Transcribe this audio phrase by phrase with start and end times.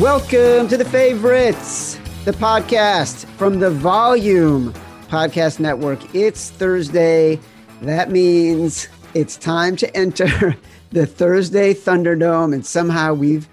[0.00, 4.72] Welcome to the favorites, the podcast from the Volume
[5.10, 6.14] Podcast Network.
[6.14, 7.38] It's Thursday.
[7.82, 10.56] That means it's time to enter
[10.90, 13.46] the Thursday Thunderdome, and somehow we've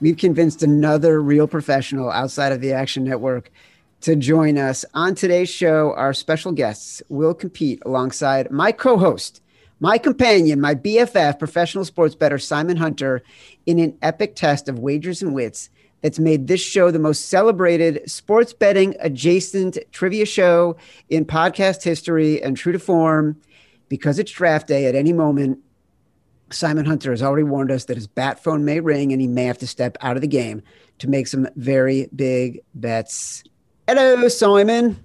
[0.00, 3.50] we've convinced another real professional outside of the Action Network
[4.00, 5.92] to join us on today's show.
[5.92, 9.42] Our special guests will compete alongside my co-host,
[9.80, 13.22] my companion, my BFF, professional sports bettor Simon Hunter,
[13.66, 15.68] in an epic test of wagers and wits
[16.02, 20.76] that's made this show the most celebrated sports betting adjacent trivia show
[21.08, 23.40] in podcast history and true to form
[23.88, 25.58] because it's draft day at any moment.
[26.50, 29.44] Simon Hunter has already warned us that his bat phone may ring and he may
[29.44, 30.62] have to step out of the game
[30.98, 33.44] to make some very big bets.
[33.86, 35.04] Hello, Simon.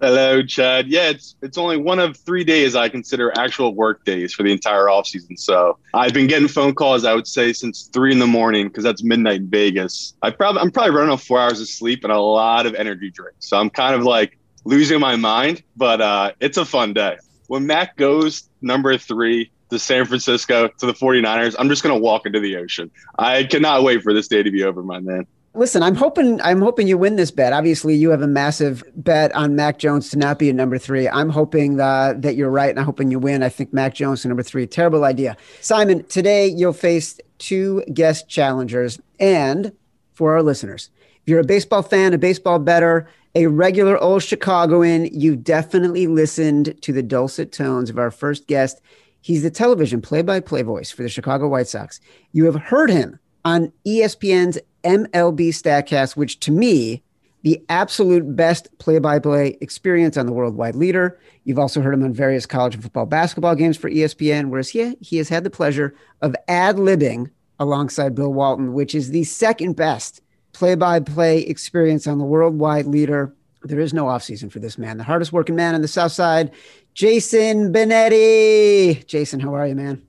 [0.00, 0.88] Hello, Chad.
[0.88, 4.50] Yeah, it's it's only one of three days I consider actual work days for the
[4.50, 5.36] entire off season.
[5.36, 8.82] So I've been getting phone calls, I would say, since three in the morning because
[8.82, 10.14] that's midnight in Vegas.
[10.22, 13.10] I probably I'm probably running on four hours of sleep and a lot of energy
[13.10, 13.46] drinks.
[13.46, 17.18] So I'm kind of like losing my mind, but uh, it's a fun day.
[17.48, 22.24] When Mac goes number three to San Francisco to the 49ers, I'm just gonna walk
[22.24, 22.90] into the ocean.
[23.18, 25.26] I cannot wait for this day to be over, my man.
[25.52, 27.52] Listen, I'm hoping I'm hoping you win this bet.
[27.52, 31.08] Obviously, you have a massive bet on Mac Jones to not be a number three.
[31.08, 33.42] I'm hoping that that you're right, and I'm hoping you win.
[33.42, 34.66] I think Mac Jones to number three.
[34.68, 36.04] Terrible idea, Simon.
[36.04, 39.72] Today you'll face two guest challengers, and
[40.12, 40.88] for our listeners,
[41.22, 46.80] if you're a baseball fan, a baseball bettor, a regular old Chicagoan, you definitely listened
[46.82, 48.80] to the dulcet tones of our first guest.
[49.20, 52.00] He's the television play-by-play voice for the Chicago White Sox.
[52.32, 57.02] You have heard him on ESPN's MLB StatCast, which to me,
[57.42, 61.18] the absolute best play by play experience on the worldwide leader.
[61.44, 65.16] You've also heard him on various college football basketball games for ESPN, whereas he, he
[65.16, 70.22] has had the pleasure of ad libbing alongside Bill Walton, which is the second best
[70.52, 73.34] play by play experience on the worldwide leader.
[73.62, 76.50] There is no offseason for this man, the hardest working man on the South Side,
[76.94, 79.06] Jason Benetti.
[79.06, 80.02] Jason, how are you, man?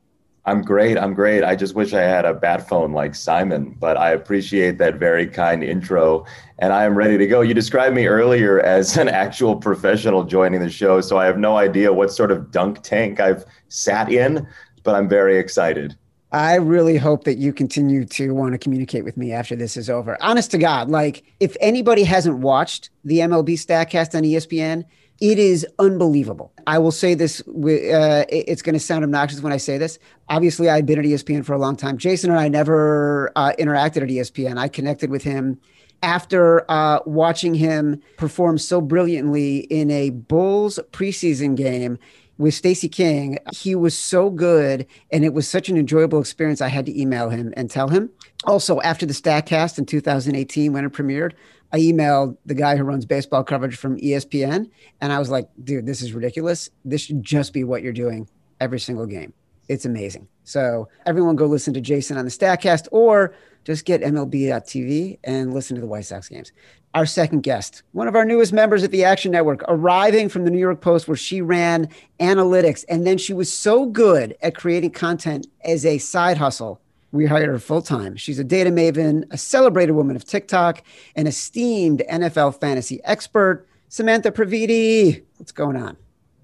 [0.45, 0.97] I'm great.
[0.97, 1.43] I'm great.
[1.43, 5.27] I just wish I had a bat phone like Simon, but I appreciate that very
[5.27, 6.25] kind intro
[6.57, 7.41] and I am ready to go.
[7.41, 11.57] You described me earlier as an actual professional joining the show, so I have no
[11.57, 14.47] idea what sort of dunk tank I've sat in,
[14.83, 15.95] but I'm very excited.
[16.31, 19.89] I really hope that you continue to want to communicate with me after this is
[19.89, 20.17] over.
[20.21, 24.85] Honest to God, like if anybody hasn't watched the MLB Statcast on ESPN,
[25.21, 26.51] it is unbelievable.
[26.67, 29.99] I will say this: uh, it's going to sound obnoxious when I say this.
[30.29, 31.97] Obviously, I've been at ESPN for a long time.
[31.97, 34.57] Jason and I never uh, interacted at ESPN.
[34.57, 35.59] I connected with him
[36.03, 41.99] after uh, watching him perform so brilliantly in a Bulls preseason game
[42.39, 43.37] with Stacey King.
[43.53, 46.61] He was so good, and it was such an enjoyable experience.
[46.61, 48.09] I had to email him and tell him.
[48.45, 51.33] Also, after the Statcast in 2018, when it premiered,
[51.73, 55.85] I emailed the guy who runs baseball coverage from ESPN, and I was like, dude,
[55.85, 56.69] this is ridiculous.
[56.83, 58.27] This should just be what you're doing
[58.59, 59.33] every single game.
[59.67, 60.27] It's amazing.
[60.43, 63.33] So everyone go listen to Jason on the Statcast or
[63.63, 66.51] just get MLB.tv and listen to the White Sox games.
[66.93, 70.51] Our second guest, one of our newest members at the Action Network, arriving from the
[70.51, 71.87] New York Post, where she ran
[72.19, 72.83] analytics.
[72.89, 76.81] And then she was so good at creating content as a side hustle
[77.11, 78.15] we hired her full time.
[78.15, 80.83] She's a data maven, a celebrated woman of TikTok,
[81.15, 83.67] an esteemed NFL fantasy expert.
[83.89, 85.97] Samantha Previte, what's going on?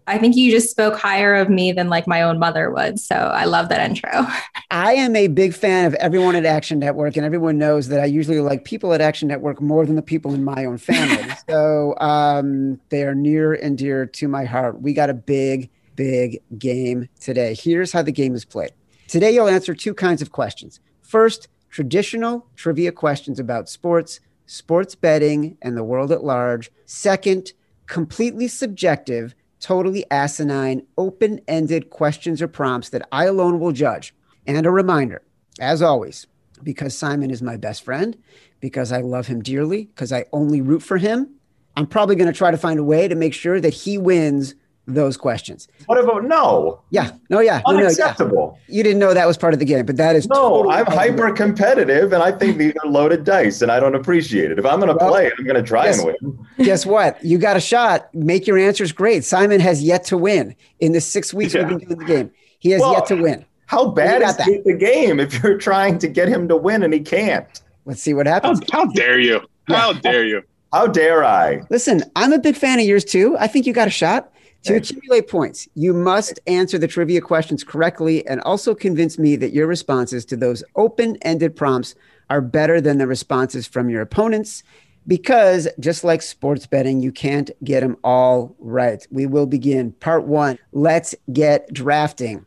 [0.07, 2.97] I think you just spoke higher of me than like my own mother would.
[2.97, 4.25] So I love that intro.
[4.71, 8.05] I am a big fan of everyone at Action Network, and everyone knows that I
[8.05, 11.33] usually like people at Action Network more than the people in my own family.
[11.49, 14.81] so um, they are near and dear to my heart.
[14.81, 17.53] We got a big, big game today.
[17.53, 18.71] Here's how the game is played.
[19.07, 20.81] Today, you'll answer two kinds of questions.
[21.01, 26.69] First, traditional trivia questions about sports, sports betting, and the world at large.
[26.85, 27.53] Second,
[27.85, 34.13] completely subjective, totally asinine, open ended questions or prompts that I alone will judge.
[34.45, 35.21] And a reminder,
[35.59, 36.27] as always,
[36.61, 38.17] because Simon is my best friend,
[38.59, 41.29] because I love him dearly, because I only root for him,
[41.77, 44.55] I'm probably going to try to find a way to make sure that he wins
[44.87, 45.67] those questions.
[45.85, 46.81] What about no?
[46.89, 48.35] Yeah, no, yeah, unacceptable.
[48.35, 48.75] No, no, yeah.
[48.75, 50.35] You didn't know that was part of the game, but that is no.
[50.35, 54.49] Totally I'm hyper competitive, and I think these are loaded dice, and I don't appreciate
[54.49, 54.57] it.
[54.57, 56.65] If I'm going to well, play, I'm going to try guess, and win.
[56.65, 57.23] Guess what?
[57.23, 58.13] You got a shot.
[58.15, 59.25] Make your answers great.
[59.25, 61.67] Simon has yet to win in the six weeks yeah.
[61.67, 62.31] we've been doing the game.
[62.59, 63.45] He has well, yet to win.
[63.67, 67.01] How bad is the game if you're trying to get him to win and he
[67.01, 67.61] can't?
[67.85, 68.61] Let's see what happens.
[68.71, 69.41] How, how dare you?
[69.67, 69.99] How yeah.
[69.99, 70.43] dare you?
[70.71, 71.61] How dare I?
[71.69, 73.37] Listen, I'm a big fan of yours too.
[73.39, 74.31] I think you got a shot.
[74.63, 79.53] To accumulate points, you must answer the trivia questions correctly and also convince me that
[79.53, 81.95] your responses to those open ended prompts
[82.29, 84.63] are better than the responses from your opponents
[85.07, 89.05] because just like sports betting, you can't get them all right.
[89.09, 90.59] We will begin part one.
[90.73, 92.45] Let's get drafting.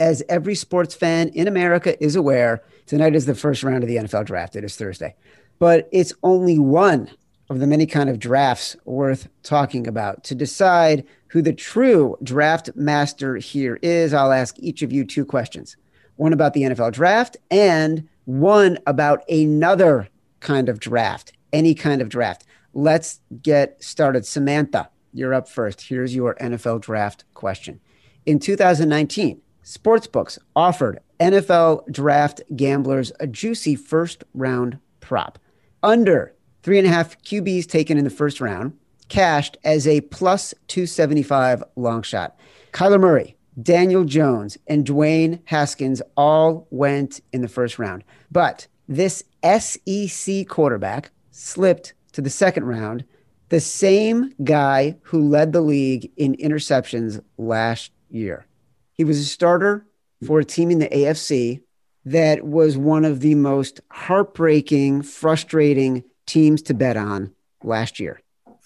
[0.00, 3.96] As every sports fan in America is aware, tonight is the first round of the
[3.96, 4.56] NFL draft.
[4.56, 5.14] It is Thursday,
[5.58, 7.10] but it's only one
[7.50, 10.24] of the many kind of drafts worth talking about.
[10.24, 15.24] To decide who the true draft master here is, I'll ask each of you two
[15.24, 15.76] questions
[16.16, 20.08] one about the NFL draft and one about another
[20.40, 22.44] kind of draft, any kind of draft.
[22.74, 24.26] Let's get started.
[24.26, 25.80] Samantha, you're up first.
[25.80, 27.80] Here's your NFL draft question.
[28.26, 35.38] In 2019, sportsbooks offered NFL draft gamblers a juicy first round prop.
[35.82, 38.76] Under three and a half QBs taken in the first round,
[39.10, 42.38] cashed as a plus 275 long shot.
[42.72, 48.04] Kyler Murray, Daniel Jones, and Dwayne Haskins all went in the first round.
[48.30, 53.04] But this SEC quarterback slipped to the second round,
[53.50, 58.46] the same guy who led the league in interceptions last year.
[58.94, 59.86] He was a starter
[60.26, 61.60] for a team in the AFC
[62.04, 67.32] that was one of the most heartbreaking, frustrating teams to bet on
[67.62, 68.20] last year.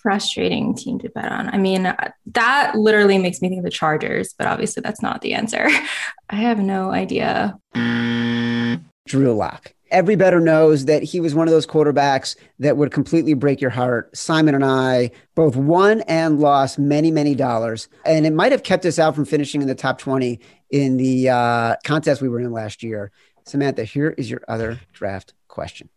[0.05, 1.49] Frustrating team to bet on.
[1.49, 1.93] I mean,
[2.33, 5.67] that literally makes me think of the Chargers, but obviously that's not the answer.
[6.31, 7.59] I have no idea.
[7.75, 9.75] Drew Lock.
[9.91, 13.71] Every bettor knows that he was one of those quarterbacks that would completely break your
[13.71, 14.15] heart.
[14.17, 17.89] Simon and I both won and lost many, many dollars.
[18.05, 20.41] And it might have kept us out from finishing in the top 20
[20.71, 23.11] in the uh, contest we were in last year.
[23.47, 25.89] Samantha, here is your other draft question.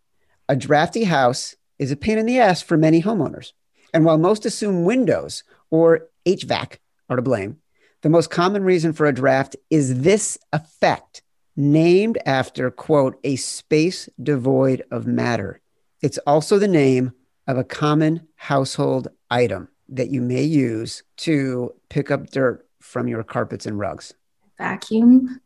[0.47, 3.53] A drafty house is a pain in the ass for many homeowners.
[3.93, 6.77] And while most assume windows or HVAC
[7.09, 7.57] are to blame,
[8.01, 11.21] the most common reason for a draft is this effect,
[11.55, 15.61] named after, quote, a space devoid of matter.
[16.01, 17.13] It's also the name
[17.47, 23.23] of a common household item that you may use to pick up dirt from your
[23.23, 24.13] carpets and rugs.
[24.57, 25.41] Vacuum.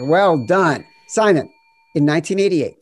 [0.00, 0.84] Well done.
[1.08, 1.48] Simon,
[1.94, 2.76] in 1988,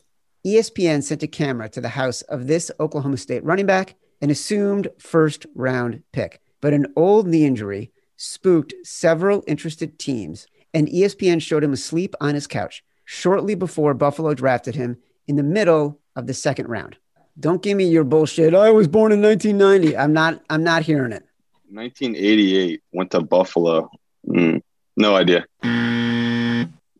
[0.45, 4.87] ESPN sent a camera to the house of this Oklahoma State running back, an assumed
[4.97, 6.41] first round pick.
[6.61, 12.35] But an old knee injury spooked several interested teams, and ESPN showed him asleep on
[12.35, 14.97] his couch shortly before Buffalo drafted him
[15.27, 16.97] in the middle of the second round.
[17.39, 18.53] Don't give me your bullshit.
[18.53, 19.97] I was born in 1990.
[19.97, 20.41] I'm not.
[20.49, 21.23] I'm not hearing it.
[21.69, 23.89] 1988 went to Buffalo.
[24.27, 24.61] Mm,
[24.95, 25.45] no idea.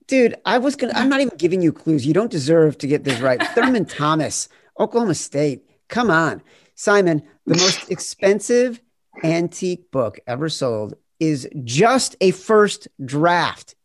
[0.08, 0.94] Dude, I was gonna.
[0.94, 2.06] I'm not even giving you clues.
[2.06, 3.42] You don't deserve to get this right.
[3.56, 5.64] Thurman Thomas, Oklahoma State.
[5.88, 6.42] Come on,
[6.75, 7.24] Simon.
[7.45, 8.81] The most expensive
[9.24, 13.75] antique book ever sold is just a first draft.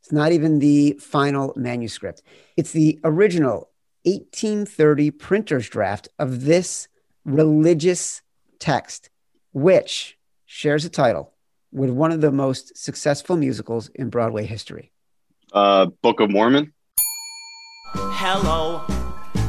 [0.00, 2.22] It's not even the final manuscript.
[2.56, 3.70] It's the original
[4.04, 6.86] 1830 printer's draft of this
[7.24, 8.22] religious
[8.60, 9.10] text,
[9.52, 11.32] which shares a title
[11.72, 14.92] with one of the most successful musicals in Broadway history.
[15.52, 16.72] Uh, Book of Mormon.
[17.94, 18.82] Hello,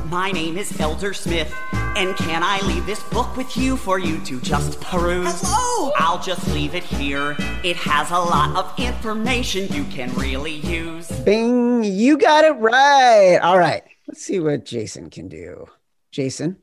[0.10, 1.54] my name is Elder Smith,
[1.98, 5.42] and can I leave this book with you for you to just peruse?
[5.44, 5.92] Hello!
[5.98, 7.36] I'll just leave it here.
[7.64, 11.10] It has a lot of information you can really use.
[11.22, 13.40] Bing, you got it right.
[13.42, 15.66] All right, let's see what Jason can do.
[16.12, 16.58] Jason,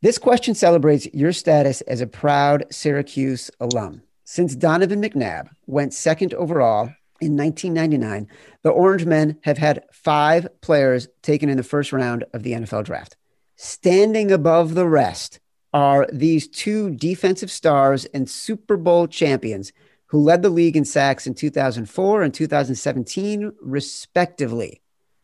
[0.00, 4.00] this question celebrates your status as a proud Syracuse alum.
[4.24, 6.84] Since Donovan McNabb went second overall
[7.20, 8.26] in 1999,
[8.62, 12.84] the Orange Men have had five players taken in the first round of the NFL
[12.84, 13.18] draft.
[13.60, 15.40] Standing above the rest
[15.72, 19.72] are these two defensive stars and Super Bowl champions
[20.06, 24.80] who led the league in sacks in 2004 and 2017, respectively.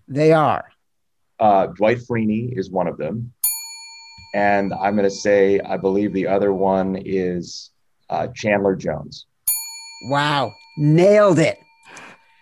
[0.09, 0.65] They are
[1.39, 3.33] Uh, Dwight Freeney is one of them.
[4.35, 7.71] And I'm going to say, I believe the other one is
[8.11, 9.27] uh, Chandler Jones.
[10.09, 11.61] wow, nailed it.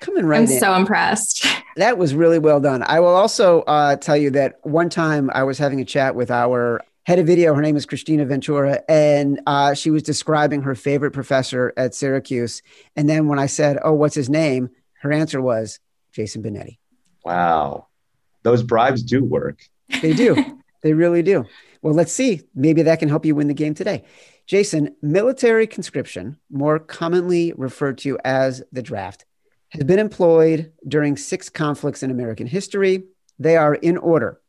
[0.03, 0.61] Coming right I'm in.
[0.61, 1.47] so impressed.
[1.77, 2.83] That was really well done.
[2.87, 6.31] I will also uh, tell you that one time I was having a chat with
[6.31, 7.55] our head of video.
[7.55, 12.61] Her name is Christina Ventura, and uh, she was describing her favorite professor at Syracuse.
[12.95, 14.69] And then when I said, "Oh, what's his name?"
[15.01, 15.81] her answer was
[16.13, 16.79] Jason Benetti.
[17.25, 17.89] Wow.
[18.43, 19.61] Those bribes do work.
[20.01, 20.61] They do.
[20.83, 21.47] they really do.
[21.83, 22.43] Well, let's see.
[22.55, 24.05] Maybe that can help you win the game today.
[24.47, 29.25] Jason, military conscription, more commonly referred to as the draft,
[29.73, 33.05] has been employed during six conflicts in American history.
[33.39, 34.41] They are in order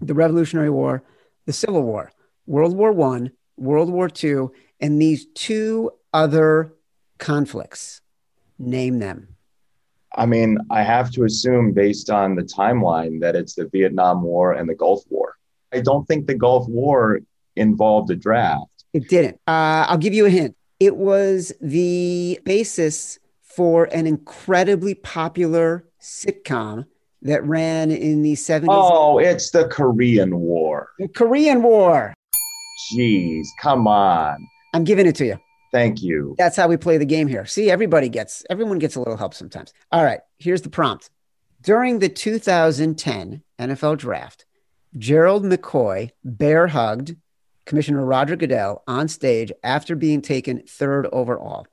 [0.00, 1.02] the Revolutionary War,
[1.46, 2.12] the Civil War,
[2.46, 4.46] World War I, World War II,
[4.80, 6.72] and these two other
[7.18, 8.00] conflicts.
[8.58, 9.28] Name them.
[10.14, 14.52] I mean, I have to assume based on the timeline that it's the Vietnam War
[14.52, 15.34] and the Gulf War.
[15.72, 17.20] I don't think the Gulf War
[17.56, 18.84] involved a draft.
[18.92, 19.36] It didn't.
[19.46, 20.56] Uh, I'll give you a hint.
[20.78, 23.18] It was the basis
[23.54, 26.86] for an incredibly popular sitcom
[27.22, 28.66] that ran in the 70s.
[28.68, 30.88] Oh, it's the Korean War.
[30.98, 32.14] The Korean War.
[32.92, 34.46] Jeez, come on.
[34.72, 35.38] I'm giving it to you.
[35.72, 36.34] Thank you.
[36.38, 37.44] That's how we play the game here.
[37.46, 39.72] See, everybody gets, everyone gets a little help sometimes.
[39.92, 41.10] All right, here's the prompt.
[41.62, 44.46] During the 2010 NFL draft,
[44.96, 47.16] Gerald McCoy bear hugged
[47.66, 51.66] Commissioner Roger Goodell on stage after being taken third overall.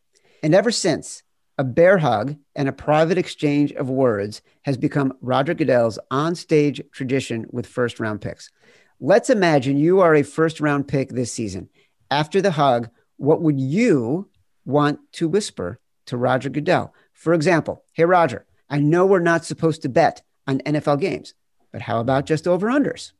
[0.43, 1.23] And ever since,
[1.57, 7.47] a bear hug and a private exchange of words has become Roger Goodell's on-stage tradition
[7.51, 8.51] with first round picks.
[8.99, 11.69] Let's imagine you are a first round pick this season.
[12.11, 14.29] After the hug, what would you
[14.65, 16.93] want to whisper to Roger Goodell?
[17.13, 21.33] For example, hey, Roger, I know we're not supposed to bet on NFL games,
[21.71, 23.13] but how about just over unders?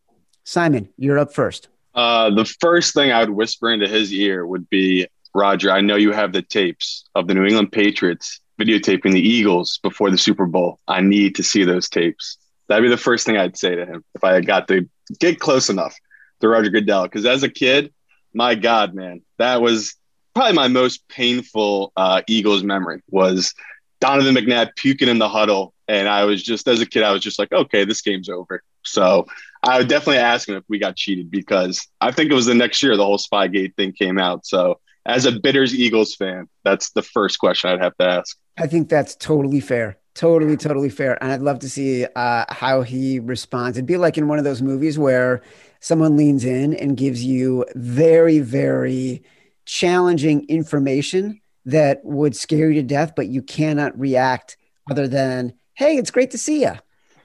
[0.43, 1.69] Simon, you're up first.
[1.95, 5.95] Uh, the first thing I would whisper into his ear would be, Roger, I know
[5.95, 10.47] you have the tapes of the New England Patriots videotaping the Eagles before the Super
[10.47, 10.79] Bowl.
[10.87, 12.37] I need to see those tapes.
[12.67, 14.89] That'd be the first thing I'd say to him if I got to
[15.19, 15.95] get close enough
[16.41, 17.03] to Roger Goodell.
[17.03, 17.93] Because as a kid,
[18.33, 19.95] my God, man, that was
[20.33, 23.53] probably my most painful uh, Eagles memory was
[24.01, 25.75] Donovan McNabb puking in the huddle.
[25.87, 28.63] And I was just, as a kid, I was just like, okay, this game's over.
[28.83, 29.27] So
[29.61, 32.55] I would definitely ask him if we got cheated because I think it was the
[32.55, 34.45] next year the whole Spygate thing came out.
[34.47, 38.37] So as a Bitters Eagles fan, that's the first question I'd have to ask.
[38.57, 39.97] I think that's totally fair.
[40.13, 41.21] Totally, totally fair.
[41.23, 43.77] And I'd love to see uh, how he responds.
[43.77, 45.41] It'd be like in one of those movies where
[45.79, 49.23] someone leans in and gives you very, very
[49.65, 54.57] challenging information that would scare you to death, but you cannot react
[54.89, 56.73] other than, hey, it's great to see you.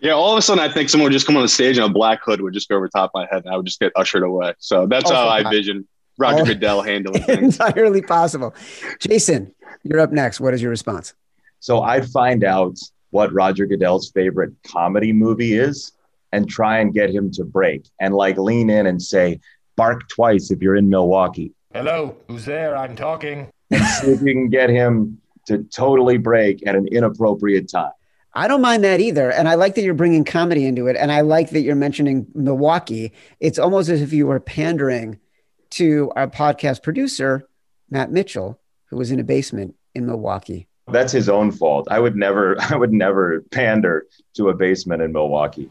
[0.01, 1.87] Yeah, all of a sudden, I think someone would just come on the stage and
[1.87, 3.81] a black hood would just go over top of my head and I would just
[3.81, 4.55] get ushered away.
[4.59, 5.89] So that's oh, how I vision
[6.23, 7.59] Roger Goodell handling things.
[7.61, 8.55] Entirely possible.
[8.99, 10.41] Jason, you're up next.
[10.41, 11.15] What is your response?
[11.61, 12.77] So I'd find out
[13.11, 15.93] what Roger Goodell's favorite comedy movie is
[16.33, 19.41] and try and get him to break and like lean in and say,
[19.77, 21.53] bark twice if you're in Milwaukee.
[21.75, 22.77] Hello, who's there?
[22.77, 23.51] I'm talking.
[23.71, 27.93] And see if you can get him to totally break at an inappropriate time.
[28.35, 29.31] I don't mind that either.
[29.31, 30.97] And I like that you're bringing comedy into it.
[30.97, 33.13] And I like that you're mentioning Milwaukee.
[33.41, 35.19] It's almost as if you were pandering
[35.73, 37.49] to our podcast producer,
[37.91, 40.69] Matt Mitchell, who was in a basement in Milwaukee.
[40.89, 41.89] That's his own fault.
[41.91, 45.71] I would never, I would never pander to a basement in Milwaukee.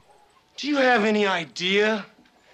[0.58, 2.05] Do you have any idea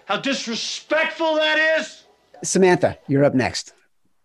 [0.05, 2.03] how disrespectful that is?
[2.43, 3.73] Samantha, you're up next.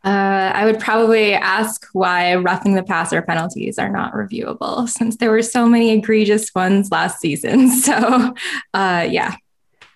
[0.05, 5.31] Uh, I would probably ask why roughing the passer penalties are not reviewable since there
[5.31, 7.71] were so many egregious ones last season.
[7.83, 8.35] So,
[8.75, 9.37] uh, yeah.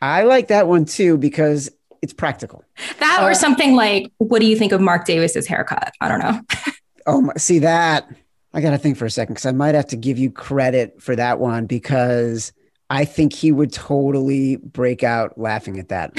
[0.00, 1.70] I like that one too because
[2.06, 2.64] it's practical.
[3.00, 5.92] That uh, or something like, what do you think of Mark Davis's haircut?
[6.00, 6.40] I don't know.
[7.06, 8.08] oh, my, see that.
[8.54, 11.02] I got to think for a second because I might have to give you credit
[11.02, 12.52] for that one because
[12.88, 16.12] I think he would totally break out laughing at that.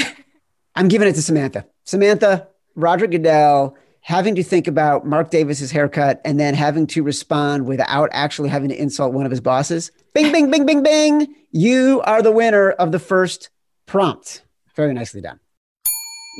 [0.75, 1.65] I'm giving it to Samantha.
[1.85, 7.65] Samantha, Roger Goodell having to think about Mark Davis's haircut and then having to respond
[7.65, 9.91] without actually having to insult one of his bosses.
[10.13, 11.35] Bing, bing, bing, bing, bing.
[11.51, 13.49] You are the winner of the first
[13.85, 14.43] prompt.
[14.75, 15.39] Very nicely done.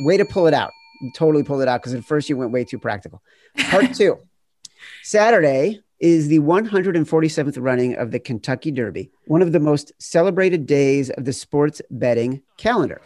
[0.00, 0.72] Way to pull it out.
[1.00, 3.22] You totally pulled it out because at first you went way too practical.
[3.70, 4.18] Part two.
[5.02, 11.10] Saturday, is the 147th running of the Kentucky Derby, one of the most celebrated days
[11.10, 13.00] of the sports betting calendar.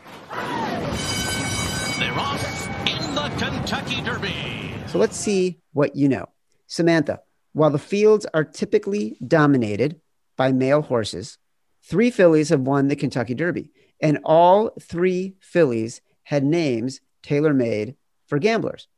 [1.99, 4.75] They're off in the Kentucky Derby.
[4.89, 6.27] So let's see what you know.
[6.67, 7.21] Samantha,
[7.55, 10.01] while the fields are typically dominated
[10.37, 11.39] by male horses,
[11.83, 13.71] three fillies have won the Kentucky Derby,
[14.01, 18.89] and all three fillies had names tailor made for gamblers.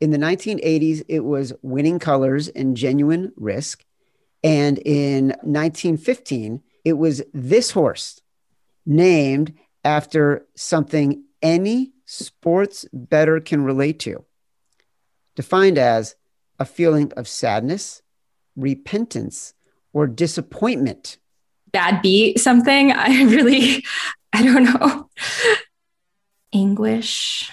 [0.00, 3.84] In the 1980s, it was Winning Colors and Genuine Risk.
[4.44, 8.20] And in 1915, it was this horse
[8.84, 9.54] named
[9.84, 14.24] after something any sports bettor can relate to,
[15.34, 16.14] defined as
[16.58, 18.02] a feeling of sadness,
[18.54, 19.54] repentance,
[19.92, 21.18] or disappointment.
[21.72, 22.92] Bad beat something.
[22.96, 23.84] I really,
[24.32, 25.08] I don't know.
[26.56, 27.50] Anguish.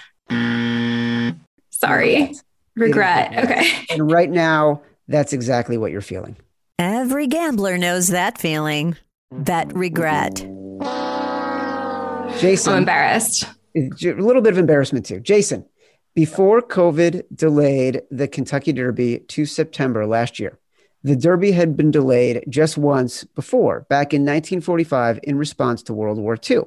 [1.70, 2.32] Sorry.
[2.74, 3.44] Regret.
[3.44, 3.70] Okay.
[3.90, 6.36] and right now, that's exactly what you're feeling.
[6.78, 8.96] Every gambler knows that feeling,
[9.30, 10.36] that regret.
[12.40, 12.72] Jason.
[12.72, 13.44] I'm embarrassed.
[13.76, 15.20] A little bit of embarrassment too.
[15.20, 15.66] Jason,
[16.14, 20.58] before COVID delayed the Kentucky Derby to September last year,
[21.02, 26.18] The Derby had been delayed just once before, back in 1945, in response to World
[26.18, 26.62] War II.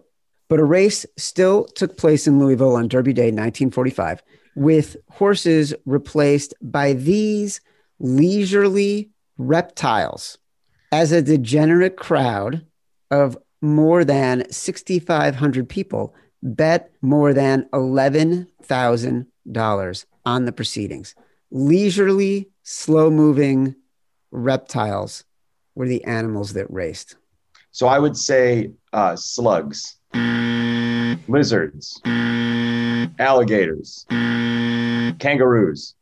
[0.49, 4.23] But a race still took place in Louisville on Derby Day 1945
[4.55, 7.61] with horses replaced by these
[7.99, 10.37] leisurely reptiles
[10.91, 12.65] as a degenerate crowd
[13.11, 21.15] of more than 6,500 people bet more than $11,000 on the proceedings.
[21.51, 23.73] Leisurely, slow moving
[24.31, 25.23] reptiles
[25.75, 27.15] were the animals that raced.
[27.71, 29.96] So I would say uh, slugs,
[31.27, 32.01] lizards,
[33.19, 34.05] alligators,
[35.19, 35.95] kangaroos.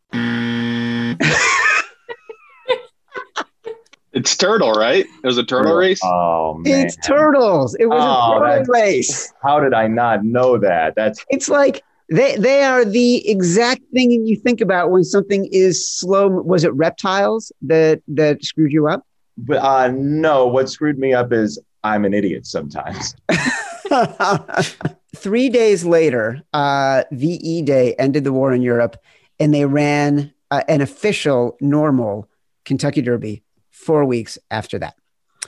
[4.13, 5.05] It's turtle, right?
[5.23, 5.99] It was a turtle race.
[6.01, 7.75] Oh man, It's turtles.
[7.75, 9.33] It was Oh, a turtle race.
[9.43, 10.95] how did I not know that?
[10.95, 15.85] That's It's like they they are the exact thing you think about when something is
[15.89, 16.29] slow.
[16.29, 19.03] Was it reptiles that that screwed you up?
[19.37, 20.47] but uh, no.
[20.47, 23.15] What screwed me up is I'm an idiot sometimes.
[25.15, 28.97] Three days later, uh, VE Day ended the war in Europe,
[29.39, 32.29] and they ran uh, an official normal
[32.65, 34.95] Kentucky Derby four weeks after that.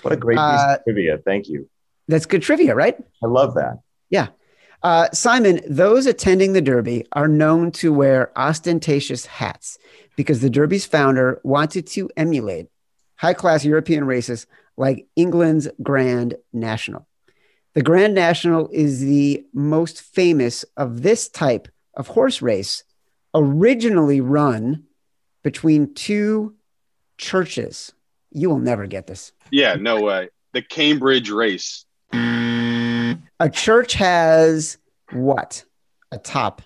[0.01, 1.17] What a great piece Uh, of trivia.
[1.17, 1.69] Thank you.
[2.07, 2.97] That's good trivia, right?
[3.23, 3.79] I love that.
[4.09, 4.27] Yeah.
[4.83, 9.77] Uh, Simon, those attending the Derby are known to wear ostentatious hats
[10.15, 12.67] because the Derby's founder wanted to emulate
[13.15, 14.45] high class European races
[14.77, 17.06] like England's Grand National.
[17.73, 22.83] The Grand National is the most famous of this type of horse race,
[23.35, 24.83] originally run
[25.43, 26.55] between two
[27.17, 27.93] churches.
[28.31, 29.31] You will never get this.
[29.51, 30.29] Yeah, no way.
[30.53, 31.85] The Cambridge race.
[32.13, 34.77] A church has
[35.11, 35.63] what
[36.11, 36.61] atop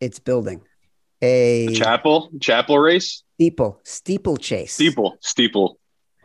[0.00, 0.60] its building?
[1.22, 4.74] A The chapel, chapel race, steeple, steeplechase.
[4.74, 5.78] steeple, steeple.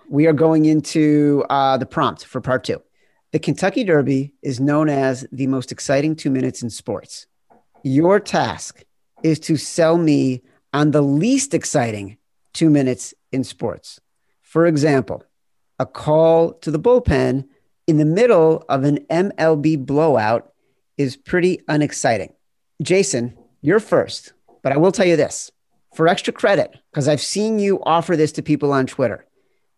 [0.09, 2.81] We are going into uh, the prompt for part two.
[3.35, 7.27] The Kentucky Derby is known as the most exciting two minutes in sports.
[7.83, 8.85] Your task
[9.23, 12.17] is to sell me on the least exciting
[12.53, 13.99] two minutes in sports.
[14.41, 15.21] For example,
[15.79, 17.43] a call to the bullpen
[17.87, 20.53] in the middle of an MLB blowout
[20.97, 22.31] is pretty unexciting.
[22.81, 24.31] Jason, you're first,
[24.63, 25.51] but I will tell you this
[25.93, 29.25] for extra credit, because I've seen you offer this to people on Twitter.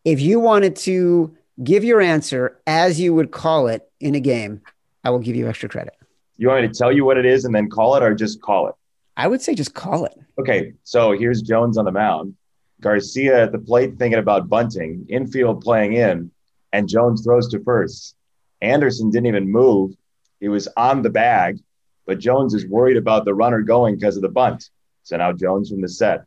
[0.05, 4.61] If you wanted to give your answer as you would call it in a game,
[5.03, 5.95] I will give you extra credit.
[6.37, 8.41] You want me to tell you what it is and then call it, or just
[8.41, 8.75] call it?
[9.15, 10.13] I would say just call it.
[10.39, 12.35] Okay, so here's Jones on the mound.
[12.79, 16.29] Garcia at the plate thinking about bunting, infield playing in,
[16.71, 18.15] and Jones throws to first.
[18.61, 19.95] Anderson didn't even move.
[20.39, 21.59] He was on the bag,
[22.05, 24.69] but Jones is worried about the runner going because of the bunt.
[25.03, 26.25] So now Jones from the set.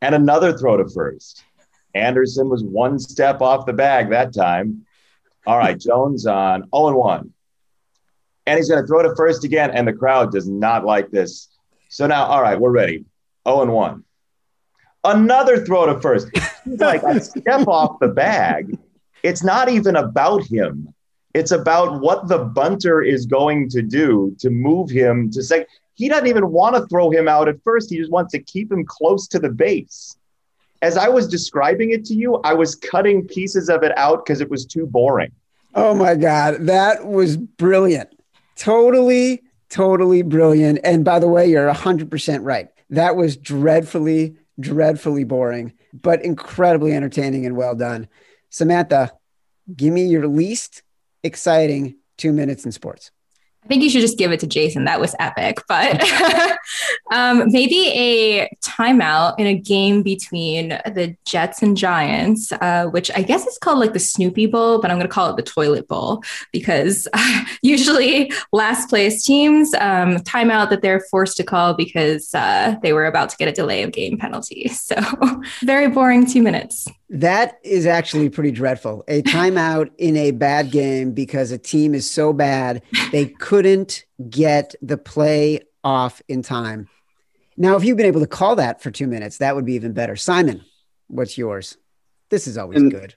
[0.00, 1.42] And another throw to first.
[1.94, 4.86] Anderson was one step off the bag that time.
[5.46, 7.32] All right, Jones on 0 and 1.
[8.46, 11.48] And he's going to throw to first again, and the crowd does not like this.
[11.88, 13.04] So now, all right, we're ready.
[13.46, 14.04] 0 and 1.
[15.04, 16.28] Another throw to first.
[16.64, 18.78] He's like a step off the bag.
[19.22, 20.92] It's not even about him.
[21.34, 25.66] It's about what the bunter is going to do to move him to second.
[25.94, 27.90] He doesn't even want to throw him out at first.
[27.90, 30.16] He just wants to keep him close to the base.
[30.82, 34.40] As I was describing it to you, I was cutting pieces of it out because
[34.40, 35.30] it was too boring.
[35.74, 36.66] Oh my God.
[36.66, 38.10] That was brilliant.
[38.56, 40.80] Totally, totally brilliant.
[40.84, 42.68] And by the way, you're 100% right.
[42.90, 48.08] That was dreadfully, dreadfully boring, but incredibly entertaining and well done.
[48.50, 49.12] Samantha,
[49.74, 50.82] give me your least
[51.22, 53.12] exciting two minutes in sports.
[53.64, 54.84] I think you should just give it to Jason.
[54.84, 55.62] That was epic.
[55.68, 56.02] But
[57.12, 63.22] um, maybe a timeout in a game between the Jets and Giants, uh, which I
[63.22, 65.86] guess is called like the Snoopy Bowl, but I'm going to call it the Toilet
[65.86, 66.22] Bowl
[66.52, 72.76] because uh, usually last place teams um, timeout that they're forced to call because uh,
[72.82, 74.70] they were about to get a delay of game penalty.
[74.82, 74.96] So
[75.62, 76.88] very boring two minutes.
[77.12, 79.04] That is actually pretty dreadful.
[79.06, 84.74] A timeout in a bad game because a team is so bad they couldn't get
[84.80, 86.88] the play off in time.
[87.56, 89.92] Now, if you've been able to call that for two minutes, that would be even
[89.92, 90.16] better.
[90.16, 90.64] Simon,
[91.08, 91.76] what's yours?
[92.30, 93.14] This is always And- good.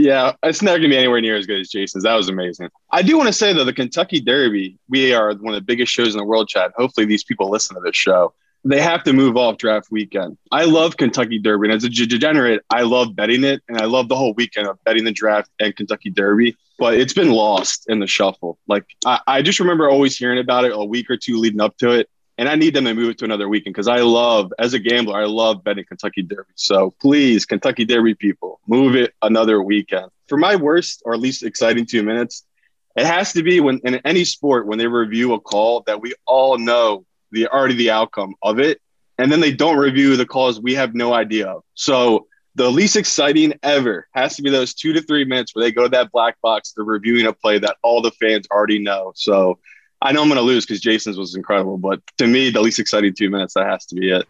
[0.00, 2.04] Yeah, it's never gonna be anywhere near as good as Jason's.
[2.04, 2.68] That was amazing.
[2.92, 5.92] I do want to say though, the Kentucky Derby, we are one of the biggest
[5.92, 6.70] shows in the world, Chad.
[6.76, 8.32] Hopefully, these people listen to this show.
[8.64, 10.36] They have to move off draft weekend.
[10.50, 14.08] I love Kentucky Derby, and as a degenerate, I love betting it, and I love
[14.08, 16.56] the whole weekend of betting the draft and Kentucky Derby.
[16.78, 18.58] But it's been lost in the shuffle.
[18.66, 21.76] Like I, I just remember always hearing about it a week or two leading up
[21.78, 24.52] to it, and I need them to move it to another weekend because I love,
[24.58, 26.50] as a gambler, I love betting Kentucky Derby.
[26.54, 30.10] So please, Kentucky Derby people, move it another weekend.
[30.28, 32.44] For my worst or least exciting two minutes,
[32.96, 36.14] it has to be when in any sport when they review a call that we
[36.26, 38.80] all know the already the outcome of it,
[39.18, 41.62] and then they don't review the calls we have no idea of.
[41.74, 45.72] So the least exciting ever has to be those two to three minutes where they
[45.72, 49.12] go to that black box, they're reviewing a play that all the fans already know.
[49.14, 49.58] So
[50.02, 52.78] I know I'm going to lose because Jason's was incredible, but to me, the least
[52.78, 54.26] exciting two minutes, that has to be it.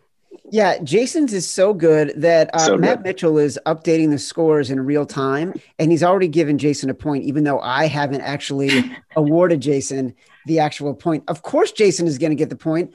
[0.51, 3.03] Yeah, Jason's is so good that uh, so Matt.
[3.03, 7.25] Mitchell is updating the scores in real time, and he's already given Jason a point,
[7.25, 8.71] even though I haven't actually
[9.17, 10.15] awarded Jason
[10.49, 11.25] the actual point.
[11.29, 12.95] Of course, Jason is going to get the point.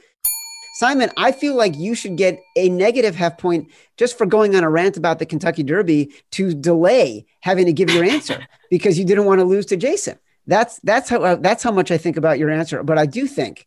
[0.74, 4.64] Simon, I feel like you should get a negative half point just for going on
[4.64, 9.04] a rant about the Kentucky Derby to delay having to give your answer because you
[9.04, 10.18] didn't want to lose to Jason.
[10.46, 12.82] That's that's how uh, that's how much I think about your answer.
[12.82, 13.66] But I do think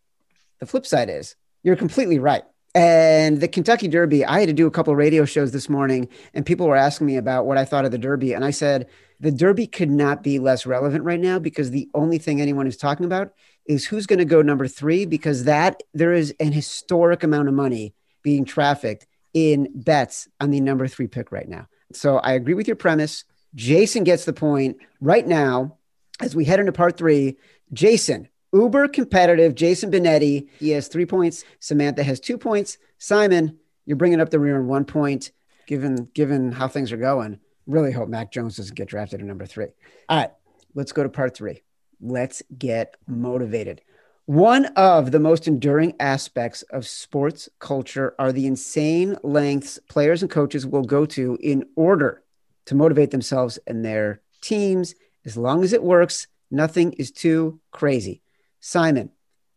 [0.60, 2.44] the flip side is you're completely right.
[2.76, 6.46] And the Kentucky Derby, I had to do a couple radio shows this morning, and
[6.46, 8.88] people were asking me about what I thought of the Derby, and I said
[9.20, 12.78] the Derby could not be less relevant right now because the only thing anyone is
[12.78, 13.34] talking about
[13.68, 17.54] is who's going to go number three because that there is an historic amount of
[17.54, 21.68] money being trafficked in bets on the number three pick right now.
[21.94, 23.24] So I agree with your premise.
[23.56, 25.78] Jason gets the point right now
[26.22, 27.38] as we head into part three,
[27.74, 30.48] Jason, uber competitive Jason Benetti.
[30.60, 31.44] He has three points.
[31.60, 32.78] Samantha has two points.
[32.98, 35.32] Simon, you're bringing up the rear in one point,
[35.68, 37.40] given given how things are going.
[37.66, 39.68] Really hope Mac Jones doesn't get drafted at number three.
[40.10, 40.32] All right,
[40.74, 41.62] let's go to part three.
[42.02, 43.82] Let's get motivated.
[44.26, 50.30] One of the most enduring aspects of sports culture are the insane lengths players and
[50.30, 52.24] coaches will go to in order
[52.66, 58.22] to motivate themselves and their teams as long as it works, nothing is too crazy.
[58.60, 59.12] Simon,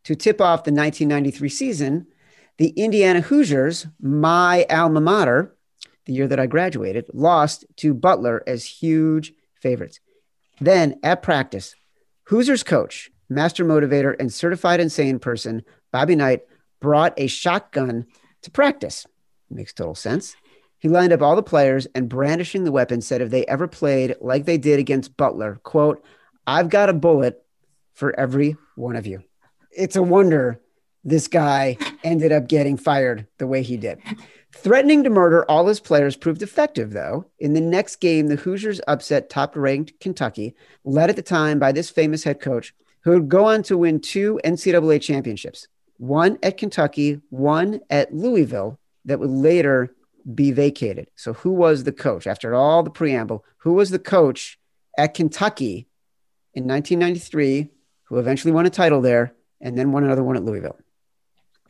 [0.05, 2.07] to tip off the 1993 season,
[2.59, 5.57] the Indiana Hoosiers, my alma mater,
[6.07, 10.00] the year that I graduated, lost to Butler as huge favorites.
[10.61, 11.74] Then at practice,
[12.31, 16.43] Hoosiers coach, master motivator, and certified insane person, Bobby Knight,
[16.79, 18.07] brought a shotgun
[18.43, 19.05] to practice.
[19.51, 20.37] Makes total sense.
[20.79, 24.14] He lined up all the players and brandishing the weapon said if they ever played
[24.21, 26.05] like they did against Butler, quote,
[26.47, 27.45] I've got a bullet
[27.95, 29.25] for every one of you.
[29.73, 30.61] It's a wonder
[31.03, 33.99] this guy ended up getting fired the way he did.
[34.52, 37.24] Threatening to murder all his players proved effective, though.
[37.38, 41.72] In the next game, the Hoosiers upset top ranked Kentucky, led at the time by
[41.72, 46.56] this famous head coach, who would go on to win two NCAA championships one at
[46.56, 49.94] Kentucky, one at Louisville, that would later
[50.34, 51.10] be vacated.
[51.14, 53.44] So, who was the coach after all the preamble?
[53.58, 54.58] Who was the coach
[54.96, 55.86] at Kentucky
[56.54, 57.68] in 1993
[58.04, 60.78] who eventually won a title there and then won another one at Louisville?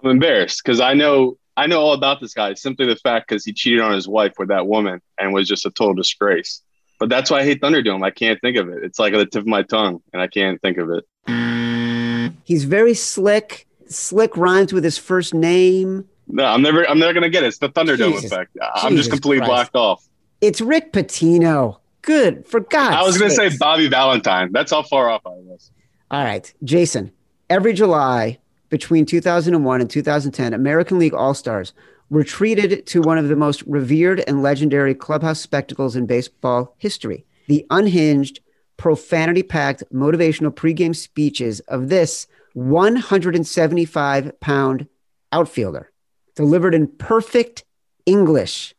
[0.02, 2.54] I'm embarrassed because I know I know all about this guy.
[2.54, 5.66] Simply the fact because he cheated on his wife with that woman and was just
[5.66, 6.62] a total disgrace.
[6.98, 8.04] But that's why I hate Thunderdome.
[8.04, 8.84] I can't think of it.
[8.84, 12.32] It's like at the tip of my tongue, and I can't think of it.
[12.44, 13.66] He's very slick.
[13.86, 16.08] Slick rhymes with his first name.
[16.28, 16.88] No, I'm never.
[16.88, 17.48] I'm never gonna get it.
[17.48, 18.56] It's the Thunderdome Jesus, effect.
[18.60, 19.72] I'm Jesus just completely Christ.
[19.72, 20.08] blocked off.
[20.40, 21.78] It's Rick Pitino.
[22.02, 22.92] Good for God.
[22.92, 24.52] I was gonna say Bobby Valentine.
[24.52, 25.70] That's how far off I was.
[26.10, 27.12] All right, Jason.
[27.48, 28.38] Every July
[28.70, 31.74] between 2001 and 2010, American League All Stars
[32.08, 37.26] were treated to one of the most revered and legendary clubhouse spectacles in baseball history:
[37.46, 38.40] the unhinged,
[38.78, 44.88] profanity-packed, motivational pregame speeches of this 175 pound
[45.32, 45.92] outfielder
[46.34, 47.64] delivered in perfect
[48.06, 48.74] English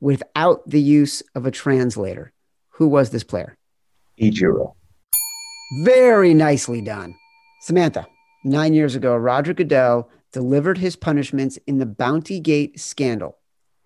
[0.00, 2.32] without the use of a translator.
[2.70, 3.56] Who was this player?
[4.18, 4.74] Ichiro.
[5.84, 7.14] Very nicely done.
[7.60, 8.06] Samantha,
[8.44, 13.38] nine years ago, Roger Goodell delivered his punishments in the Bounty Gate scandal,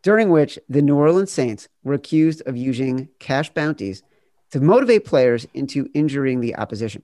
[0.03, 4.03] during which the New Orleans Saints were accused of using cash bounties
[4.51, 7.03] to motivate players into injuring the opposition.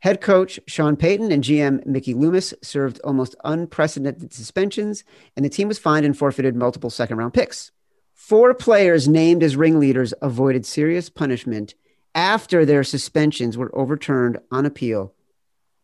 [0.00, 5.04] Head coach Sean Payton and GM Mickey Loomis served almost unprecedented suspensions,
[5.36, 7.72] and the team was fined and forfeited multiple second round picks.
[8.14, 11.74] Four players named as ringleaders avoided serious punishment
[12.14, 15.14] after their suspensions were overturned on appeal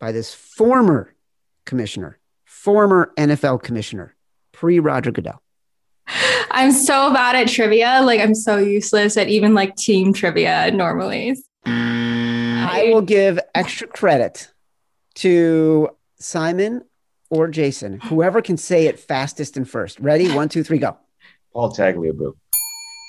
[0.04, 1.14] by this former
[1.64, 4.14] commissioner, former NFL commissioner,
[4.52, 5.40] pre Roger Goodell.
[6.50, 8.02] I'm so bad at trivia.
[8.04, 11.38] Like, I'm so useless at even like team trivia normally.
[11.64, 14.52] I will give extra credit
[15.14, 16.82] to Simon
[17.30, 19.98] or Jason, whoever can say it fastest and first.
[20.00, 20.30] Ready?
[20.30, 20.98] One, two, three, go.
[21.54, 22.34] Paul Tagliabue.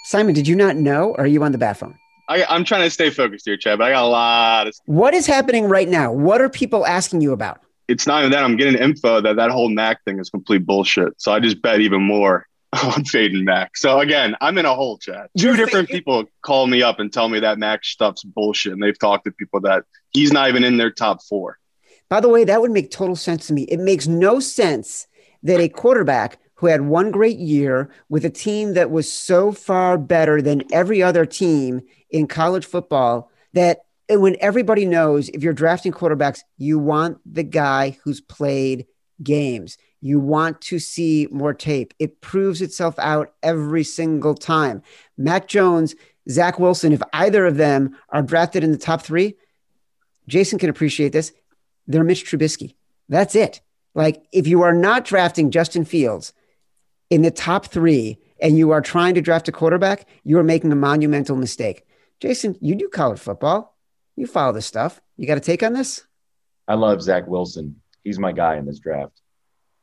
[0.05, 1.09] Simon, did you not know?
[1.09, 1.97] Or are you on the bat phone?
[2.27, 4.75] I, am trying to stay focused here, Chad, but I got a lot of.
[4.85, 6.11] What is happening right now?
[6.11, 7.61] What are people asking you about?
[7.87, 11.19] it's not even that I'm getting info that that whole Mac thing is complete bullshit.
[11.21, 12.47] So I just bet even more
[12.83, 13.77] on fading Mac.
[13.77, 15.29] So again, I'm in a hole, Chad.
[15.37, 18.73] 2 You're different fa- people call me up and tell me that Mac stuff's bullshit,
[18.73, 21.59] and they've talked to people that he's not even in their top four.
[22.09, 23.63] By the way, that would make total sense to me.
[23.63, 25.07] It makes no sense
[25.43, 29.97] that a quarterback who had one great year with a team that was so far
[29.97, 35.91] better than every other team in college football that when everybody knows if you're drafting
[35.91, 38.85] quarterbacks, you want the guy who's played
[39.23, 39.77] games.
[40.01, 41.93] You want to see more tape.
[41.99, 44.83] It proves itself out every single time.
[45.17, 45.95] Mac Jones,
[46.29, 49.35] Zach Wilson, if either of them are drafted in the top three,
[50.27, 51.33] Jason can appreciate this.
[51.87, 52.75] They're Mitch Trubisky.
[53.09, 53.61] That's it.
[53.93, 56.33] Like if you are not drafting Justin Fields
[57.09, 60.71] in the top three and you are trying to draft a quarterback, you are making
[60.71, 61.85] a monumental mistake.
[62.19, 63.77] Jason, you do college football.
[64.15, 65.01] You follow this stuff.
[65.17, 66.05] You got a take on this?
[66.67, 67.81] I love Zach Wilson.
[68.03, 69.21] He's my guy in this draft.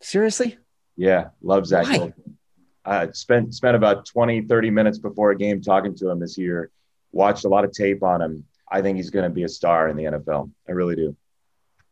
[0.00, 0.58] Seriously?
[0.96, 1.98] Yeah, love Zach Why?
[1.98, 2.38] Wilson.
[2.84, 6.70] I spent spent about 20, 30 minutes before a game talking to him this year.
[7.12, 8.44] Watched a lot of tape on him.
[8.70, 10.50] I think he's going to be a star in the NFL.
[10.68, 11.16] I really do.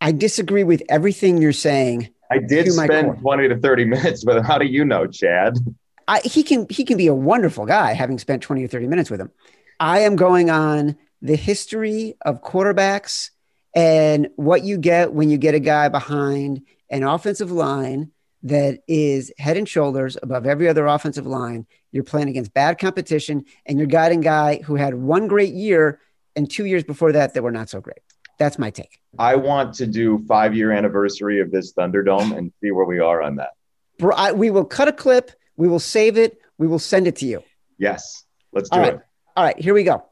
[0.01, 2.09] I disagree with everything you're saying.
[2.31, 3.19] I did spend.
[3.21, 4.45] 20 to 30 minutes, with him.
[4.45, 5.59] how do you know, Chad?
[6.07, 9.11] I, he can he can be a wonderful guy having spent 20 or 30 minutes
[9.11, 9.31] with him.
[9.79, 13.31] I am going on the history of quarterbacks
[13.75, 18.11] and what you get when you get a guy behind an offensive line
[18.43, 21.66] that is head and shoulders above every other offensive line.
[21.93, 26.01] You're playing against bad competition and you're guiding guy who had one great year
[26.35, 28.01] and two years before that that were not so great.
[28.40, 28.98] That's my take.
[29.18, 33.20] I want to do five year anniversary of this Thunderdome and see where we are
[33.20, 33.50] on that.
[33.98, 35.31] Bro, I, we will cut a clip.
[35.59, 36.38] We will save it.
[36.57, 37.44] We will send it to you.
[37.76, 38.94] Yes, let's do All right.
[38.94, 39.00] it.
[39.37, 40.05] All right, here we go.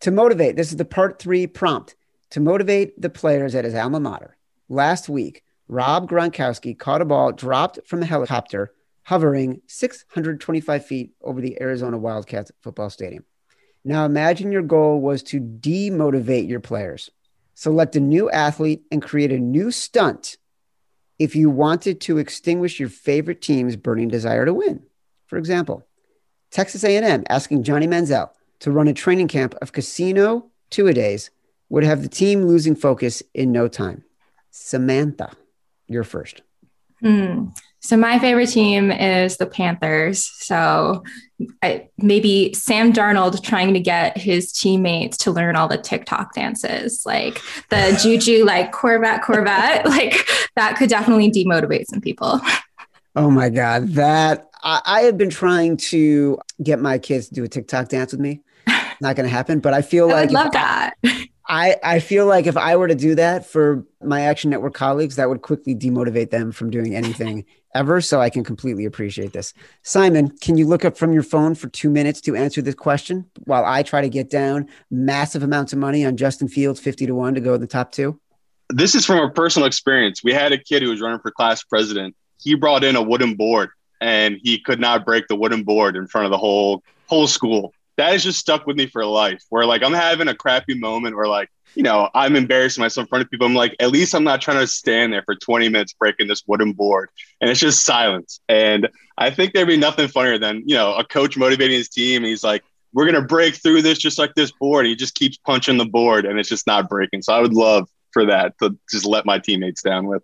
[0.00, 1.96] To motivate, this is the part three prompt.
[2.30, 4.38] To motivate the players at his alma mater,
[4.70, 11.42] last week, Rob Gronkowski caught a ball dropped from a helicopter hovering 625 feet over
[11.42, 13.24] the Arizona Wildcats football stadium.
[13.84, 17.10] Now imagine your goal was to demotivate your players.
[17.58, 20.36] Select a new athlete and create a new stunt
[21.18, 24.82] if you wanted to extinguish your favorite team's burning desire to win.
[25.24, 25.82] For example,
[26.50, 31.30] Texas A&M asking Johnny Manziel to run a training camp of casino two a days
[31.70, 34.04] would have the team losing focus in no time.
[34.50, 35.32] Samantha,
[35.88, 36.42] you're first.
[37.00, 37.46] Hmm.
[37.86, 40.24] So my favorite team is the Panthers.
[40.38, 41.04] So
[41.62, 47.06] I, maybe Sam Darnold trying to get his teammates to learn all the TikTok dances,
[47.06, 52.40] like the Juju, like Corvette, Corvette, like that could definitely demotivate some people.
[53.14, 57.44] Oh my God, that I, I have been trying to get my kids to do
[57.44, 58.40] a TikTok dance with me.
[59.00, 60.94] Not going to happen, but I feel I like would love that.
[61.04, 64.74] I, I I feel like if I were to do that for my Action Network
[64.74, 68.00] colleagues, that would quickly demotivate them from doing anything ever.
[68.00, 69.52] So I can completely appreciate this.
[69.82, 73.26] Simon, can you look up from your phone for two minutes to answer this question
[73.44, 77.14] while I try to get down massive amounts of money on Justin Fields, 50 to
[77.14, 78.18] 1 to go in the top two?
[78.70, 80.24] This is from a personal experience.
[80.24, 82.16] We had a kid who was running for class president.
[82.40, 86.06] He brought in a wooden board and he could not break the wooden board in
[86.06, 87.72] front of the whole whole school.
[87.96, 89.42] That has just stuck with me for life.
[89.48, 93.08] Where like I'm having a crappy moment where like, you know, I'm embarrassing myself in
[93.08, 93.46] front of people.
[93.46, 96.42] I'm like, at least I'm not trying to stand there for 20 minutes breaking this
[96.46, 97.10] wooden board.
[97.40, 98.40] And it's just silence.
[98.48, 102.22] And I think there'd be nothing funnier than, you know, a coach motivating his team.
[102.22, 104.86] And he's like, we're gonna break through this just like this board.
[104.86, 107.22] And he just keeps punching the board and it's just not breaking.
[107.22, 110.22] So I would love for that to just let my teammates down with.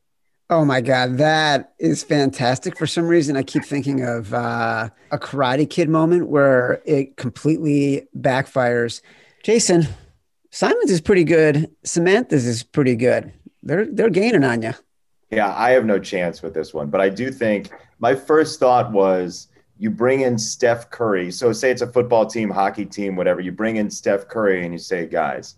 [0.53, 2.77] Oh my God, that is fantastic.
[2.77, 8.07] For some reason, I keep thinking of uh, a Karate Kid moment where it completely
[8.15, 9.01] backfires.
[9.43, 9.89] Jason,
[10.51, 11.71] Simon's is pretty good.
[11.85, 13.33] Samantha's is pretty good.
[13.63, 14.75] They're they're gaining on you.
[15.31, 18.93] Yeah, I have no chance with this one, but I do think my first thought
[18.93, 21.31] was you bring in Steph Curry.
[21.31, 23.41] So say it's a football team, hockey team, whatever.
[23.41, 25.55] You bring in Steph Curry and you say, guys,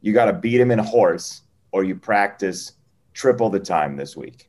[0.00, 2.72] you got to beat him in horse, or you practice
[3.18, 4.48] triple the time this week.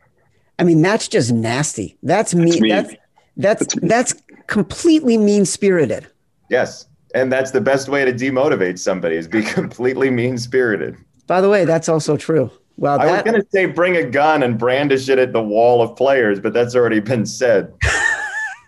[0.60, 1.98] I mean, that's just nasty.
[2.04, 2.62] That's mean.
[2.62, 2.70] mean.
[2.70, 2.96] That's
[3.38, 4.14] that's that's
[4.48, 6.08] completely mean spirited.
[6.50, 10.96] Yes, and that's the best way to demotivate somebody is be completely mean spirited.
[11.28, 12.52] By the way, that's also true.
[12.78, 15.98] Well, I was gonna say bring a gun and brandish it at the wall of
[15.98, 17.74] players, but that's already been said.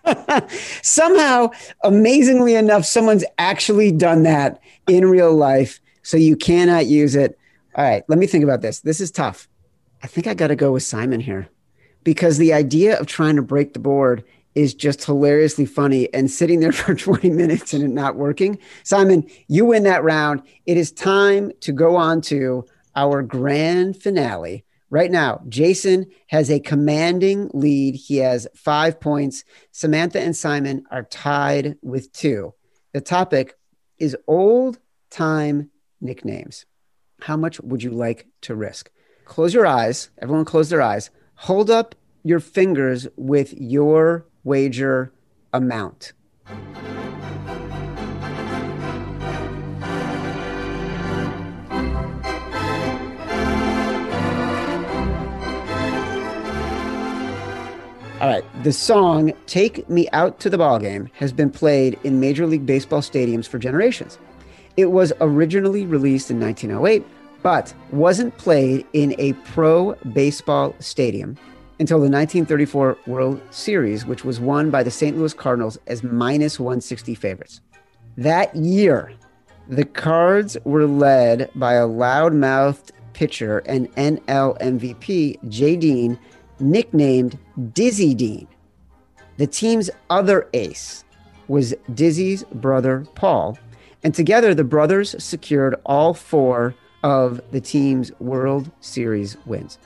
[0.82, 1.52] somehow,
[1.84, 5.80] amazingly enough, someone's actually done that in real life.
[6.04, 7.38] So you cannot use it.
[7.76, 8.82] All right, let me think about this.
[8.82, 9.48] This is tough.
[10.04, 11.48] I think I got to go with Simon here
[12.04, 14.24] because the idea of trying to break the board
[14.56, 18.58] is just hilariously funny and sitting there for 20 minutes and it not working.
[18.84, 20.42] Simon, you win that round.
[20.66, 26.60] It is time to go on to our grand finale Right now, Jason has a
[26.60, 27.96] commanding lead.
[27.96, 29.46] He has five points.
[29.72, 32.54] Samantha and Simon are tied with two.
[32.92, 33.58] The topic
[33.98, 36.66] is old time nicknames.
[37.22, 38.92] How much would you like to risk?
[39.32, 40.10] Close your eyes.
[40.22, 41.10] Everyone, close their eyes.
[41.36, 45.14] Hold up your fingers with your wager
[45.54, 46.12] amount.
[58.20, 58.44] All right.
[58.64, 63.00] The song Take Me Out to the Ballgame has been played in Major League Baseball
[63.00, 64.20] stadiums for generations.
[64.76, 67.06] It was originally released in 1908,
[67.44, 71.38] but wasn't played in a pro baseball stadium
[71.80, 75.18] until the 1934 World Series, which was won by the St.
[75.18, 77.62] Louis Cardinals as minus 160 favorites.
[78.18, 79.12] That year,
[79.68, 86.20] the Cards were led by a loudmouthed pitcher and NL MVP, Jay Dean,
[86.60, 87.40] nicknamed
[87.74, 88.48] Dizzy Dean.
[89.38, 91.04] The team's other ace
[91.48, 93.58] was Dizzy's brother, Paul,
[94.04, 99.78] and together the brothers secured all four of the team's World Series wins.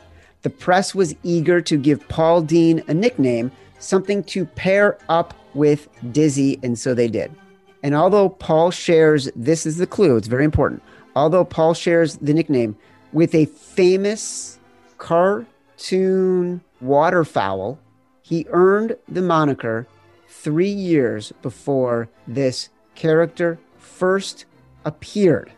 [0.42, 5.88] The press was eager to give Paul Dean a nickname, something to pair up with
[6.12, 7.34] Dizzy, and so they did.
[7.82, 10.82] And although Paul shares, this is the clue, it's very important.
[11.16, 12.76] Although Paul shares the nickname
[13.14, 14.60] with a famous
[14.98, 17.80] cartoon waterfowl,
[18.22, 19.88] he earned the moniker
[20.28, 24.46] three years before this character first
[24.84, 25.52] appeared.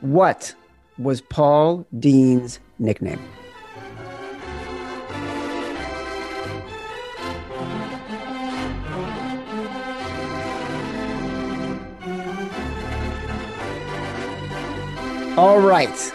[0.00, 0.54] What
[0.98, 3.20] was Paul Dean's nickname?
[15.36, 16.12] All right.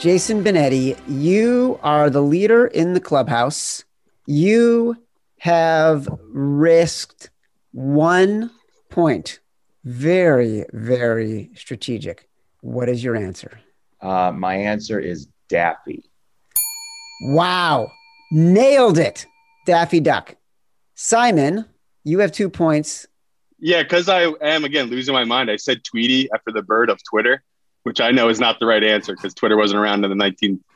[0.00, 3.84] Jason Benetti, you are the leader in the clubhouse.
[4.26, 4.96] You
[5.38, 7.30] have risked
[7.70, 8.50] one
[8.88, 9.38] point.
[9.84, 12.28] Very, very strategic.
[12.60, 13.60] What is your answer?
[14.00, 16.04] Uh, my answer is Daffy.
[17.22, 17.90] Wow.
[18.30, 19.26] Nailed it.
[19.66, 20.36] Daffy Duck.
[20.94, 21.64] Simon,
[22.04, 23.06] you have two points.
[23.58, 25.50] Yeah, because I am again losing my mind.
[25.50, 27.42] I said Tweety after the bird of Twitter,
[27.82, 30.24] which I know is not the right answer because Twitter wasn't around in the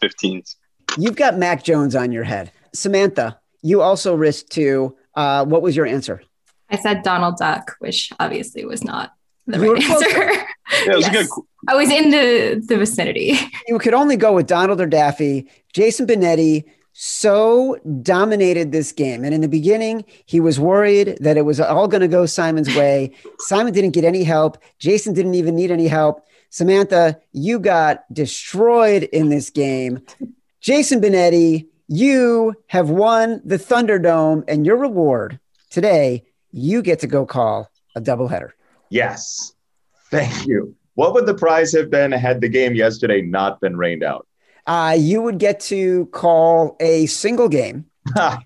[0.02, 0.56] 1915s.
[0.98, 2.50] You've got Mac Jones on your head.
[2.74, 4.96] Samantha, you also risked two.
[5.14, 6.22] Uh, what was your answer?
[6.70, 9.12] I said Donald Duck, which obviously was not
[9.46, 10.08] the You were right answer.
[10.87, 11.08] Yeah, it was Yes.
[11.08, 11.26] a good.
[11.68, 13.38] I was in the, the vicinity.
[13.68, 15.48] You could only go with Donald or Daffy.
[15.72, 19.25] Jason Benetti so dominated this game.
[19.25, 22.75] And in the beginning, he was worried that it was all going to go Simon's
[22.75, 23.12] way.
[23.38, 24.59] Simon didn't get any help.
[24.79, 26.27] Jason didn't even need any help.
[26.51, 30.05] Samantha, you got destroyed in this game.
[30.61, 37.25] Jason Benetti, you have won the Thunderdome, and your reward today, you get to go
[37.25, 38.51] call a doubleheader.
[38.90, 39.55] Yes.
[40.11, 40.75] Thank you.
[40.94, 44.26] What would the prize have been had the game yesterday not been rained out?
[44.66, 47.87] Uh, you would get to call a single game.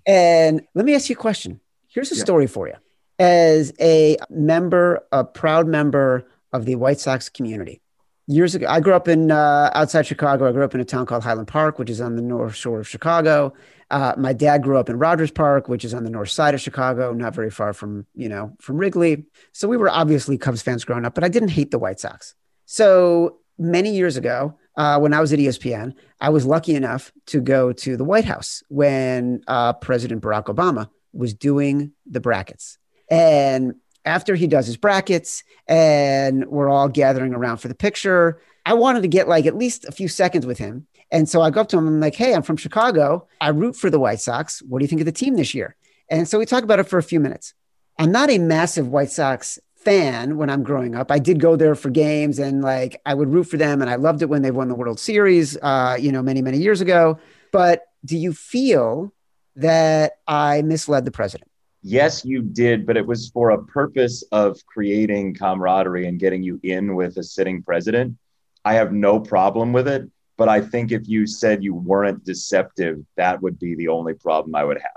[0.06, 1.60] And let me ask you a question.
[1.88, 2.22] Here's a Yeah.
[2.24, 2.74] story for you.
[3.18, 7.80] As a member, a proud member of the White Sox community,
[8.26, 10.48] years ago, I grew up in uh, outside Chicago.
[10.48, 12.80] I grew up in a town called Highland Park, which is on the north shore
[12.80, 13.52] of Chicago.
[13.90, 16.60] Uh, my dad grew up in Rogers Park, which is on the north side of
[16.60, 19.24] Chicago, not very far from you know from Wrigley.
[19.52, 22.34] So we were obviously Cubs fans growing up, but I didn't hate the White Sox.
[22.64, 27.40] So many years ago, uh, when I was at ESPN, I was lucky enough to
[27.40, 32.78] go to the White House when uh, President Barack Obama was doing the brackets.
[33.10, 38.74] And after he does his brackets and we're all gathering around for the picture, I
[38.74, 40.86] wanted to get like at least a few seconds with him.
[41.10, 43.28] And so I go up to him, I'm like, hey, I'm from Chicago.
[43.40, 44.60] I root for the White Sox.
[44.62, 45.76] What do you think of the team this year?
[46.10, 47.54] And so we talk about it for a few minutes.
[47.98, 51.10] I'm not a massive White Sox fan when I'm growing up.
[51.10, 53.94] I did go there for games and like I would root for them and I
[53.94, 57.18] loved it when they won the World Series uh, you know, many, many years ago.
[57.52, 59.12] But do you feel
[59.54, 61.50] that I misled the president?
[61.82, 66.58] Yes, you did, but it was for a purpose of creating camaraderie and getting you
[66.64, 68.16] in with a sitting president.
[68.64, 73.04] I have no problem with it, but I think if you said you weren't deceptive,
[73.16, 74.90] that would be the only problem I would have.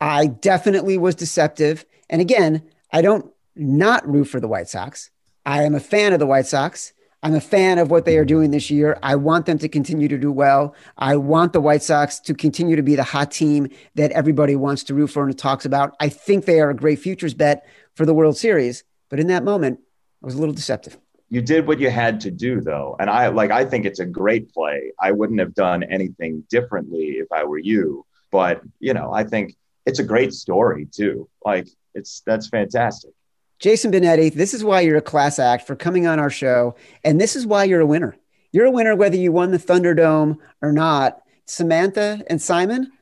[0.00, 1.84] I definitely was deceptive.
[2.08, 5.10] And again, I don't not root for the White Sox.
[5.44, 6.92] I am a fan of the White Sox.
[7.22, 8.98] I'm a fan of what they are doing this year.
[9.02, 10.74] I want them to continue to do well.
[10.98, 14.84] I want the White Sox to continue to be the hot team that everybody wants
[14.84, 15.96] to root for and talks about.
[15.98, 18.84] I think they are a great futures bet for the World Series.
[19.08, 19.80] But in that moment,
[20.22, 20.98] I was a little deceptive.
[21.28, 24.06] You did what you had to do though and i like i think it's a
[24.06, 29.12] great play i wouldn't have done anything differently if i were you but you know
[29.12, 29.54] i think
[29.86, 33.10] it's a great story too like it's that's fantastic
[33.58, 36.74] Jason Benetti, this is why you're a class act for coming on our show.
[37.04, 38.14] And this is why you're a winner.
[38.52, 41.22] You're a winner whether you won the Thunderdome or not.
[41.46, 42.92] Samantha and Simon,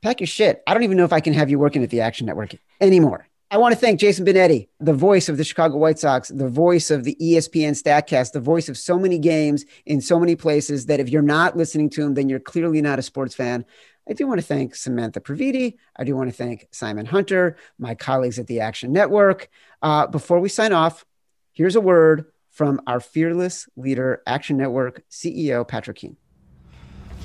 [0.00, 0.62] pack your shit.
[0.66, 3.27] I don't even know if I can have you working at the Action Network anymore.
[3.50, 6.90] I want to thank Jason Benetti, the voice of the Chicago White Sox, the voice
[6.90, 11.00] of the ESPN StatCast, the voice of so many games in so many places that
[11.00, 13.64] if you're not listening to him, then you're clearly not a sports fan.
[14.06, 15.78] I do want to thank Samantha Previte.
[15.96, 19.48] I do want to thank Simon Hunter, my colleagues at the Action Network.
[19.80, 21.06] Uh, before we sign off,
[21.52, 26.18] here's a word from our fearless leader, Action Network CEO Patrick Keane.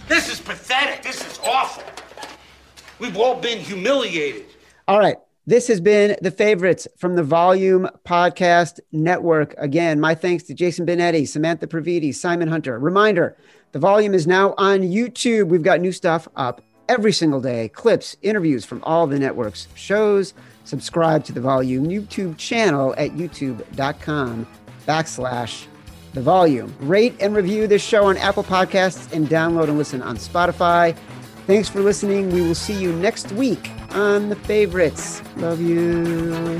[0.07, 1.03] This is pathetic.
[1.03, 1.83] This is awful.
[2.97, 4.45] We've all been humiliated.
[4.87, 5.17] All right.
[5.45, 9.53] This has been the favorites from the Volume Podcast Network.
[9.57, 12.79] Again, my thanks to Jason Benetti, Samantha Previte, Simon Hunter.
[12.79, 13.35] Reminder
[13.73, 15.49] the volume is now on YouTube.
[15.49, 20.33] We've got new stuff up every single day clips, interviews from all the network's shows.
[20.63, 24.47] Subscribe to the Volume YouTube channel at youtube.com
[24.87, 25.65] backslash
[26.13, 26.73] the volume.
[26.79, 30.95] Rate and review this show on Apple Podcasts and download and listen on Spotify.
[31.45, 32.31] Thanks for listening.
[32.31, 35.21] We will see you next week on the favorites.
[35.37, 36.59] Love you.